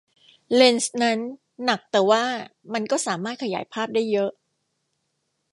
[0.53, 1.19] เลนส์นั้น
[1.63, 2.23] หนักแต่ว่า
[2.73, 4.31] มันก็สามารถขยายภาพได้เยอะ